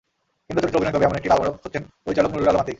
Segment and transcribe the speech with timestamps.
[0.45, 2.69] কেন্দ্রীয় চরিত্রে অভিনয় করবে—এমন একটি লাল মোরগ খুঁজছেন পরিচালক নূরুল আলম আতিক।